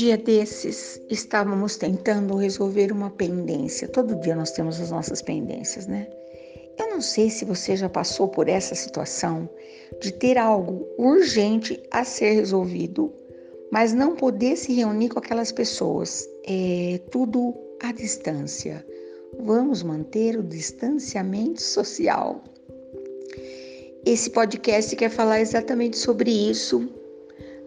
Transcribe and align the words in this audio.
dia 0.00 0.16
desses 0.16 0.98
estávamos 1.10 1.76
tentando 1.76 2.34
resolver 2.34 2.90
uma 2.90 3.10
pendência. 3.10 3.86
Todo 3.86 4.18
dia 4.20 4.34
nós 4.34 4.50
temos 4.50 4.80
as 4.80 4.90
nossas 4.90 5.20
pendências, 5.20 5.86
né? 5.86 6.08
Eu 6.78 6.88
não 6.88 7.02
sei 7.02 7.28
se 7.28 7.44
você 7.44 7.76
já 7.76 7.86
passou 7.86 8.26
por 8.26 8.48
essa 8.48 8.74
situação 8.74 9.46
de 10.00 10.10
ter 10.10 10.38
algo 10.38 10.88
urgente 10.96 11.78
a 11.90 12.02
ser 12.02 12.30
resolvido, 12.30 13.12
mas 13.70 13.92
não 13.92 14.16
poder 14.16 14.56
se 14.56 14.72
reunir 14.72 15.10
com 15.10 15.18
aquelas 15.18 15.52
pessoas. 15.52 16.26
É 16.46 16.98
tudo 17.10 17.54
à 17.82 17.92
distância. 17.92 18.82
Vamos 19.38 19.82
manter 19.82 20.38
o 20.38 20.42
distanciamento 20.42 21.60
social. 21.60 22.42
Esse 24.06 24.30
podcast 24.30 24.96
quer 24.96 25.10
falar 25.10 25.42
exatamente 25.42 25.98
sobre 25.98 26.30
isso. 26.30 26.88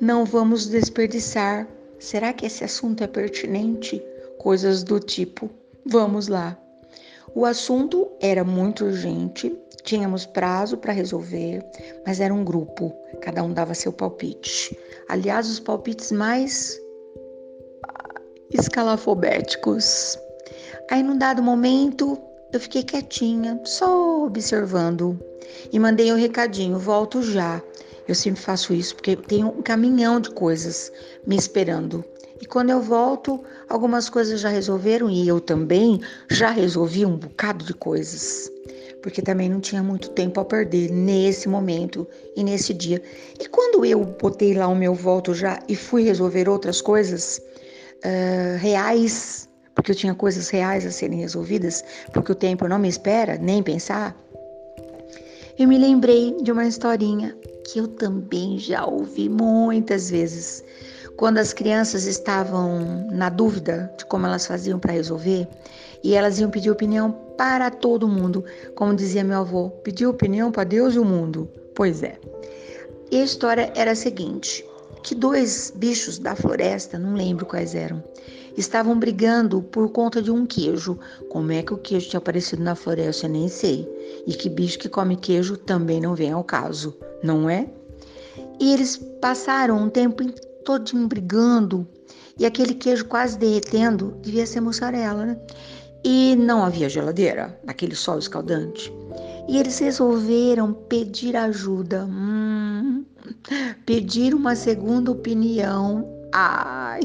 Não 0.00 0.24
vamos 0.24 0.68
desperdiçar. 0.68 1.68
Será 2.00 2.32
que 2.32 2.46
esse 2.46 2.64
assunto 2.64 3.04
é 3.04 3.06
pertinente? 3.06 4.02
Coisas 4.38 4.82
do 4.82 4.98
tipo. 4.98 5.50
Vamos 5.84 6.28
lá. 6.28 6.58
O 7.34 7.44
assunto 7.44 8.10
era 8.20 8.42
muito 8.42 8.86
urgente, 8.86 9.56
tínhamos 9.84 10.24
prazo 10.26 10.78
para 10.78 10.92
resolver, 10.94 11.64
mas 12.04 12.18
era 12.18 12.34
um 12.34 12.42
grupo, 12.42 12.92
cada 13.20 13.42
um 13.42 13.52
dava 13.52 13.74
seu 13.74 13.92
palpite. 13.92 14.76
Aliás, 15.08 15.48
os 15.48 15.60
palpites 15.60 16.10
mais 16.10 16.80
escalafobéticos. 18.50 20.18
Aí, 20.90 21.02
num 21.02 21.18
dado 21.18 21.42
momento, 21.42 22.18
eu 22.52 22.58
fiquei 22.58 22.82
quietinha, 22.82 23.60
só 23.64 24.24
observando, 24.24 25.20
e 25.70 25.78
mandei 25.78 26.12
um 26.12 26.16
recadinho: 26.16 26.78
volto 26.78 27.22
já. 27.22 27.62
Eu 28.10 28.14
sempre 28.16 28.40
faço 28.40 28.74
isso 28.74 28.96
porque 28.96 29.14
tem 29.14 29.44
um 29.44 29.62
caminhão 29.62 30.18
de 30.18 30.30
coisas 30.30 30.90
me 31.24 31.36
esperando. 31.36 32.04
E 32.40 32.44
quando 32.44 32.70
eu 32.70 32.82
volto, 32.82 33.40
algumas 33.68 34.10
coisas 34.10 34.40
já 34.40 34.48
resolveram 34.48 35.08
e 35.08 35.28
eu 35.28 35.40
também 35.40 36.00
já 36.28 36.50
resolvi 36.50 37.06
um 37.06 37.16
bocado 37.16 37.64
de 37.64 37.72
coisas. 37.72 38.50
Porque 39.00 39.22
também 39.22 39.48
não 39.48 39.60
tinha 39.60 39.80
muito 39.80 40.10
tempo 40.10 40.40
a 40.40 40.44
perder 40.44 40.90
nesse 40.90 41.48
momento 41.48 42.04
e 42.34 42.42
nesse 42.42 42.74
dia. 42.74 43.00
E 43.38 43.46
quando 43.46 43.84
eu 43.84 44.04
botei 44.04 44.54
lá 44.54 44.66
o 44.66 44.74
meu 44.74 44.92
volto 44.92 45.32
já 45.32 45.60
e 45.68 45.76
fui 45.76 46.02
resolver 46.02 46.48
outras 46.48 46.80
coisas 46.80 47.40
uh, 48.04 48.58
reais, 48.58 49.48
porque 49.72 49.92
eu 49.92 49.96
tinha 49.96 50.16
coisas 50.16 50.48
reais 50.48 50.84
a 50.84 50.90
serem 50.90 51.20
resolvidas, 51.20 51.84
porque 52.12 52.32
o 52.32 52.34
tempo 52.34 52.66
não 52.66 52.80
me 52.80 52.88
espera, 52.88 53.38
nem 53.38 53.62
pensar, 53.62 54.16
eu 55.56 55.68
me 55.68 55.78
lembrei 55.78 56.36
de 56.42 56.50
uma 56.50 56.66
historinha 56.66 57.36
que 57.72 57.78
eu 57.78 57.86
também 57.86 58.58
já 58.58 58.84
ouvi 58.84 59.28
muitas 59.28 60.10
vezes 60.10 60.64
quando 61.16 61.38
as 61.38 61.52
crianças 61.52 62.06
estavam 62.06 63.06
na 63.12 63.28
dúvida 63.28 63.92
de 63.98 64.06
como 64.06 64.26
elas 64.26 64.46
faziam 64.46 64.78
para 64.78 64.92
resolver, 64.92 65.46
e 66.02 66.14
elas 66.14 66.38
iam 66.40 66.50
pedir 66.50 66.70
opinião 66.70 67.12
para 67.36 67.70
todo 67.70 68.08
mundo, 68.08 68.42
como 68.74 68.94
dizia 68.94 69.22
meu 69.22 69.40
avô, 69.40 69.68
pedir 69.84 70.06
opinião 70.06 70.50
para 70.50 70.64
Deus 70.64 70.94
e 70.94 70.98
o 70.98 71.04
mundo. 71.04 71.46
Pois 71.74 72.02
é. 72.02 72.18
E 73.10 73.20
a 73.20 73.24
história 73.24 73.70
era 73.76 73.90
a 73.90 73.94
seguinte: 73.94 74.64
que 75.02 75.14
dois 75.14 75.72
bichos 75.74 76.18
da 76.18 76.34
floresta, 76.34 76.98
não 76.98 77.14
lembro 77.14 77.46
quais 77.46 77.74
eram, 77.74 78.02
estavam 78.56 78.98
brigando 78.98 79.62
por 79.62 79.88
conta 79.90 80.20
de 80.20 80.30
um 80.30 80.46
queijo. 80.46 80.98
Como 81.30 81.52
é 81.52 81.62
que 81.62 81.72
o 81.72 81.78
queijo 81.78 82.10
tinha 82.10 82.18
aparecido 82.18 82.62
na 82.62 82.74
floresta, 82.74 83.26
eu 83.26 83.30
nem 83.30 83.48
sei. 83.48 83.88
E 84.26 84.34
que 84.34 84.48
bicho 84.48 84.78
que 84.78 84.88
come 84.88 85.16
queijo 85.16 85.56
também 85.56 86.00
não 86.00 86.14
vem 86.14 86.32
ao 86.32 86.44
caso, 86.44 86.96
não 87.22 87.48
é? 87.48 87.68
E 88.60 88.72
eles 88.72 88.96
passaram 89.20 89.78
um 89.78 89.88
tempo 89.88 90.24
todinho 90.64 91.08
brigando 91.08 91.86
e 92.40 92.46
aquele 92.46 92.72
queijo 92.72 93.04
quase 93.04 93.38
derretendo, 93.38 94.16
devia 94.22 94.46
ser 94.46 94.62
mussarela, 94.62 95.26
né? 95.26 95.38
E 96.02 96.34
não 96.36 96.64
havia 96.64 96.88
geladeira, 96.88 97.58
naquele 97.62 97.94
sol 97.94 98.18
escaldante. 98.18 98.90
E 99.46 99.58
eles 99.58 99.78
resolveram 99.78 100.72
pedir 100.72 101.36
ajuda, 101.36 102.06
hum, 102.06 102.69
pedir 103.86 104.34
uma 104.34 104.54
segunda 104.54 105.10
opinião. 105.10 106.08
Ai! 106.32 107.00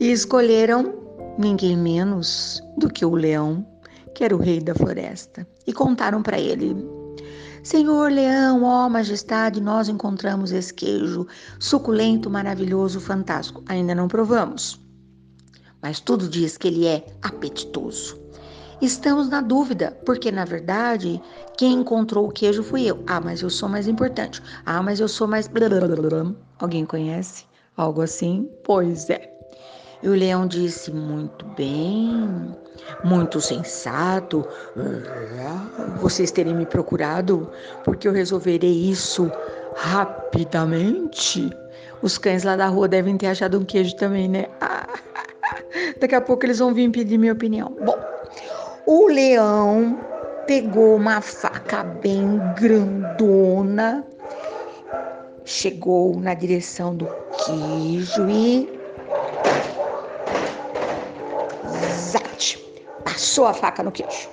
E 0.00 0.10
escolheram 0.10 0.94
ninguém 1.38 1.76
menos 1.76 2.62
do 2.78 2.88
que 2.88 3.04
o 3.04 3.14
leão, 3.14 3.66
que 4.14 4.24
era 4.24 4.34
o 4.34 4.40
rei 4.40 4.60
da 4.60 4.74
floresta, 4.74 5.46
e 5.66 5.72
contaram 5.72 6.22
para 6.22 6.38
ele 6.38 6.74
Senhor 7.66 8.12
leão, 8.12 8.62
ó 8.62 8.88
majestade, 8.88 9.60
nós 9.60 9.88
encontramos 9.88 10.52
esse 10.52 10.72
queijo 10.72 11.26
suculento, 11.58 12.30
maravilhoso, 12.30 13.00
fantástico. 13.00 13.60
Ainda 13.66 13.92
não 13.92 14.06
provamos, 14.06 14.80
mas 15.82 15.98
tudo 15.98 16.28
diz 16.28 16.56
que 16.56 16.68
ele 16.68 16.86
é 16.86 17.04
apetitoso. 17.22 18.20
Estamos 18.80 19.28
na 19.30 19.40
dúvida, 19.40 19.96
porque 20.04 20.30
na 20.30 20.44
verdade 20.44 21.20
quem 21.56 21.74
encontrou 21.74 22.28
o 22.28 22.32
queijo 22.32 22.62
fui 22.62 22.84
eu. 22.84 23.02
Ah, 23.06 23.20
mas 23.20 23.40
eu 23.40 23.48
sou 23.48 23.68
mais 23.68 23.88
importante. 23.88 24.42
Ah, 24.64 24.82
mas 24.82 25.00
eu 25.00 25.08
sou 25.08 25.26
mais. 25.26 25.50
Alguém 26.58 26.84
conhece? 26.84 27.44
Algo 27.76 28.02
assim? 28.02 28.48
Pois 28.64 29.08
é. 29.08 29.32
E 30.02 30.08
o 30.08 30.14
leão 30.14 30.46
disse: 30.46 30.92
Muito 30.92 31.44
bem, 31.56 32.54
muito 33.02 33.40
sensato, 33.40 34.46
vocês 36.00 36.30
terem 36.30 36.54
me 36.54 36.66
procurado, 36.66 37.50
porque 37.82 38.06
eu 38.06 38.12
resolverei 38.12 38.90
isso 38.90 39.30
rapidamente. 39.74 41.50
Os 42.02 42.18
cães 42.18 42.44
lá 42.44 42.56
da 42.56 42.68
rua 42.68 42.86
devem 42.86 43.16
ter 43.16 43.28
achado 43.28 43.58
um 43.58 43.64
queijo 43.64 43.96
também, 43.96 44.28
né? 44.28 44.46
daqui 45.98 46.14
a 46.14 46.20
pouco 46.20 46.44
eles 46.44 46.58
vão 46.58 46.74
vir 46.74 46.90
pedir 46.90 47.16
minha 47.18 47.32
opinião. 47.32 47.74
Bom, 47.82 47.98
o 48.86 49.08
leão 49.08 49.98
pegou 50.46 50.94
uma 50.94 51.20
faca 51.20 51.82
bem 51.82 52.40
grandona, 52.56 54.06
chegou 55.44 56.16
na 56.20 56.34
direção 56.34 56.94
do 56.94 57.08
queijo 57.44 58.30
e 58.30 58.76
passou 63.04 63.46
a 63.46 63.52
faca 63.52 63.82
no 63.82 63.90
queijo. 63.90 64.28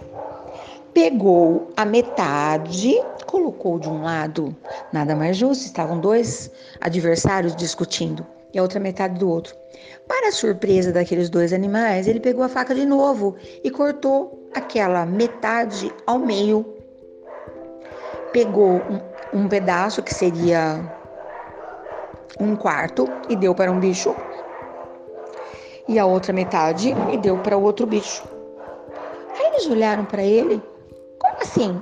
Pegou 0.93 1.71
a 1.75 1.83
metade, 1.83 2.93
colocou 3.25 3.79
de 3.79 3.89
um 3.89 4.03
lado, 4.03 4.55
nada 4.91 5.15
mais 5.15 5.35
justo, 5.35 5.65
estavam 5.65 5.99
dois 5.99 6.51
adversários 6.79 7.55
discutindo, 7.55 8.23
e 8.53 8.59
a 8.59 8.61
outra 8.61 8.79
metade 8.79 9.17
do 9.17 9.27
outro. 9.27 9.55
Para 10.07 10.31
surpresa 10.31 10.91
daqueles 10.91 11.29
dois 11.29 11.51
animais, 11.53 12.07
ele 12.07 12.19
pegou 12.19 12.43
a 12.43 12.49
faca 12.49 12.75
de 12.75 12.85
novo 12.85 13.35
e 13.63 13.71
cortou 13.71 14.42
aquela 14.53 15.05
metade 15.05 15.91
ao 16.05 16.19
meio. 16.19 16.65
Pegou 18.31 18.81
um, 19.33 19.41
um 19.41 19.47
pedaço 19.47 20.01
que 20.01 20.13
seria 20.13 20.79
um 22.39 22.55
quarto 22.55 23.07
e 23.29 23.35
deu 23.35 23.53
para 23.53 23.71
um 23.71 23.79
bicho, 23.79 24.15
e 25.87 25.99
a 25.99 26.05
outra 26.05 26.33
metade 26.33 26.93
e 27.11 27.17
deu 27.17 27.37
para 27.37 27.57
o 27.57 27.63
outro 27.63 27.85
bicho. 27.85 28.23
Aí 29.37 29.47
eles 29.47 29.67
olharam 29.67 30.05
para 30.05 30.23
ele, 30.23 30.61
como 31.19 31.41
assim? 31.41 31.81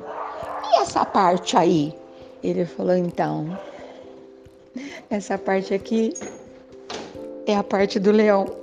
E 0.66 0.82
essa 0.82 1.06
parte 1.06 1.56
aí? 1.56 1.96
Ele 2.44 2.66
falou, 2.66 2.96
então, 2.96 3.58
essa 5.10 5.38
parte 5.38 5.74
aqui 5.74 6.14
é 7.46 7.56
a 7.56 7.64
parte 7.64 8.00
do 8.00 8.12
leão. 8.12 8.61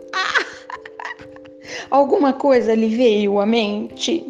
Alguma 1.91 2.33
coisa 2.33 2.75
lhe 2.75 2.95
veio 2.95 3.41
à 3.41 3.47
mente? 3.47 4.25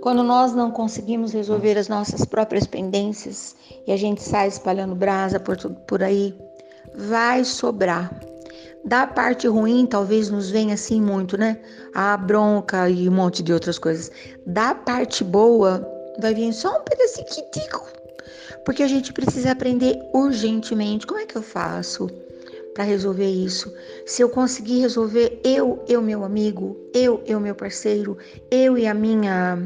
Quando 0.00 0.22
nós 0.22 0.54
não 0.54 0.70
conseguimos 0.70 1.32
resolver 1.32 1.76
as 1.76 1.88
nossas 1.88 2.24
próprias 2.24 2.66
pendências 2.66 3.54
e 3.86 3.92
a 3.92 3.96
gente 3.96 4.22
sai 4.22 4.48
espalhando 4.48 4.94
brasa 4.94 5.38
por 5.38 5.56
tudo 5.56 5.74
por 5.86 6.02
aí, 6.02 6.34
vai 6.94 7.44
sobrar 7.44 8.10
da 8.84 9.06
parte 9.06 9.46
ruim, 9.46 9.84
talvez 9.84 10.30
nos 10.30 10.48
venha 10.48 10.74
assim 10.74 11.00
muito, 11.00 11.36
né? 11.36 11.58
A 11.94 12.16
bronca 12.16 12.88
e 12.88 13.08
um 13.08 13.12
monte 13.12 13.42
de 13.42 13.52
outras 13.52 13.78
coisas. 13.78 14.10
Da 14.46 14.74
parte 14.74 15.22
boa, 15.22 15.86
vai 16.18 16.34
vir 16.34 16.52
só 16.52 16.78
um 16.78 16.82
pedacinho. 16.82 17.26
Porque 18.64 18.82
a 18.82 18.88
gente 18.88 19.12
precisa 19.12 19.52
aprender 19.52 19.98
urgentemente. 20.14 21.06
Como 21.06 21.20
é 21.20 21.26
que 21.26 21.36
eu 21.36 21.42
faço 21.42 22.08
para 22.74 22.84
resolver 22.84 23.28
isso? 23.28 23.72
Se 24.06 24.22
eu 24.22 24.28
conseguir 24.28 24.80
resolver, 24.80 25.40
eu, 25.44 25.82
eu, 25.88 26.00
meu 26.00 26.24
amigo, 26.24 26.76
eu, 26.94 27.20
eu, 27.26 27.40
meu 27.40 27.54
parceiro, 27.54 28.16
eu 28.50 28.78
e 28.78 28.86
a 28.86 28.94
minha 28.94 29.58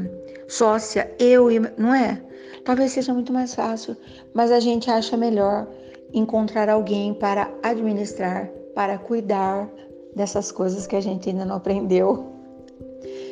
sócia, 0.47 1.11
eu 1.19 1.51
e. 1.51 1.59
Não 1.77 1.93
é? 1.93 2.21
Talvez 2.63 2.91
seja 2.91 3.13
muito 3.13 3.31
mais 3.31 3.53
fácil, 3.53 3.95
mas 4.33 4.51
a 4.51 4.59
gente 4.59 4.89
acha 4.89 5.15
melhor 5.15 5.67
encontrar 6.13 6.69
alguém 6.69 7.13
para 7.13 7.51
administrar 7.61 8.49
para 8.75 8.97
cuidar 8.97 9.69
dessas 10.13 10.51
coisas 10.51 10.85
que 10.85 10.95
a 10.95 11.01
gente 11.01 11.29
ainda 11.29 11.45
não 11.45 11.55
aprendeu. 11.55 12.25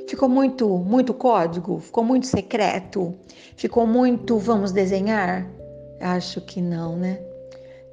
Ficou 0.08 0.30
muito, 0.30 0.68
muito 0.70 1.14
código, 1.14 1.80
ficou 1.80 2.04
muito 2.04 2.26
secreto, 2.26 3.14
ficou 3.56 3.86
muito 3.86 4.38
vamos 4.38 4.72
desenhar? 4.72 5.46
Acho 6.00 6.42
que 6.42 6.62
não, 6.62 6.96
né? 6.96 7.20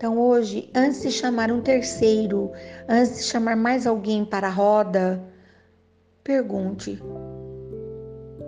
Então 0.00 0.19
hoje, 0.19 0.70
antes 0.75 1.02
de 1.02 1.11
chamar 1.11 1.52
um 1.52 1.61
terceiro, 1.61 2.50
antes 2.88 3.19
de 3.19 3.23
chamar 3.25 3.55
mais 3.55 3.87
alguém 3.87 4.25
para 4.25 4.47
a 4.47 4.50
roda, 4.50 5.23
pergunte: 6.25 6.99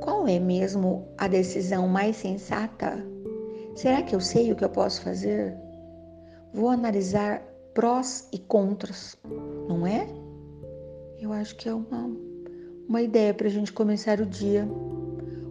qual 0.00 0.26
é 0.26 0.40
mesmo 0.40 1.06
a 1.18 1.28
decisão 1.28 1.86
mais 1.86 2.16
sensata? 2.16 3.04
Será 3.74 4.00
que 4.00 4.14
eu 4.14 4.20
sei 4.20 4.50
o 4.50 4.56
que 4.56 4.64
eu 4.64 4.70
posso 4.70 5.02
fazer? 5.02 5.54
Vou 6.54 6.70
analisar 6.70 7.42
prós 7.74 8.26
e 8.32 8.38
contras, 8.38 9.18
não 9.68 9.86
é? 9.86 10.08
Eu 11.20 11.34
acho 11.34 11.54
que 11.56 11.68
é 11.68 11.74
uma, 11.74 12.10
uma 12.88 13.02
ideia 13.02 13.34
para 13.34 13.48
a 13.48 13.50
gente 13.50 13.74
começar 13.74 14.20
o 14.20 14.24
dia. 14.24 14.66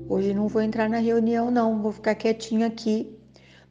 Hoje 0.09 0.33
não 0.33 0.48
vou 0.48 0.63
entrar 0.63 0.89
na 0.89 0.98
reunião, 0.98 1.51
não, 1.51 1.80
vou 1.80 1.92
ficar 1.92 2.15
quietinho 2.15 2.65
aqui. 2.65 3.21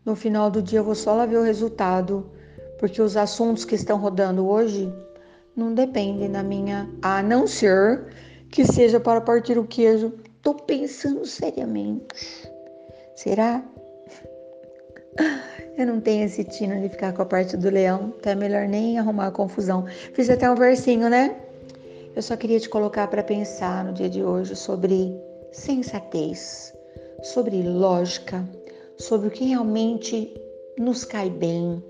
No 0.05 0.17
final 0.17 0.51
do 0.51 0.63
dia 0.63 0.79
eu 0.79 0.85
vou 0.85 0.95
só 0.95 1.15
lá 1.15 1.27
ver 1.27 1.37
o 1.37 1.43
resultado, 1.43 2.31
porque 2.79 3.03
os 3.03 3.17
assuntos 3.17 3.65
que 3.65 3.75
estão 3.75 3.99
rodando 3.99 4.49
hoje 4.49 4.93
não 5.55 5.75
dependem 5.75 6.31
da 6.31 6.43
minha, 6.43 6.89
a 7.03 7.23
não 7.23 7.47
ser 7.47 8.07
que 8.51 8.65
seja 8.65 8.99
para 8.99 9.21
partir 9.21 9.59
o 9.59 9.67
queijo. 9.67 10.13
Tô 10.43 10.55
pensando 10.55 11.27
seriamente. 11.27 12.51
Será? 13.15 13.63
Eu 15.77 15.87
não 15.87 16.01
tenho 16.01 16.25
esse 16.25 16.45
tino 16.45 16.81
de 16.81 16.89
ficar 16.89 17.13
com 17.13 17.23
a 17.23 17.27
parte 17.27 17.57
do 17.57 17.69
leão, 17.69 18.15
então 18.19 18.33
é 18.33 18.35
melhor 18.35 18.67
nem 18.67 18.99
arrumar 18.99 19.27
a 19.27 19.31
confusão. 19.31 19.85
Fiz 20.15 20.31
até 20.31 20.51
um 20.51 20.55
versinho, 20.55 21.09
né? 21.09 21.37
Eu 22.15 22.23
só 22.23 22.37
queria 22.37 22.59
te 22.59 22.69
colocar 22.69 23.07
para 23.09 23.23
pensar 23.23 23.85
no 23.85 23.93
dia 23.93 24.09
de 24.09 24.23
hoje 24.23 24.57
sobre 24.57 25.15
sensatez, 25.53 26.73
sobre 27.23 27.63
lógica, 27.63 28.45
sobre 29.01 29.29
o 29.29 29.31
que 29.31 29.45
realmente 29.45 30.33
nos 30.79 31.05
cai 31.05 31.31
bem, 31.31 31.83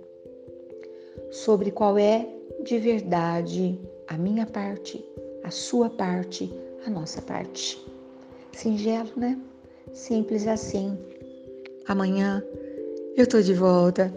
sobre 1.30 1.72
qual 1.72 1.98
é 1.98 2.26
de 2.62 2.78
verdade 2.78 3.78
a 4.06 4.16
minha 4.16 4.46
parte, 4.46 5.04
a 5.42 5.50
sua 5.50 5.90
parte, 5.90 6.52
a 6.86 6.90
nossa 6.90 7.20
parte. 7.20 7.84
Singelo, 8.52 9.10
né? 9.16 9.38
Simples 9.92 10.46
assim. 10.46 10.96
Amanhã 11.88 12.44
eu 13.16 13.26
tô 13.26 13.40
de 13.40 13.54
volta. 13.54 14.12